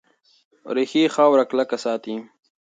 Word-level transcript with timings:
ریښې 0.75 1.03
خاوره 1.15 1.43
کلکه 1.51 1.77
ساتي. 1.85 2.15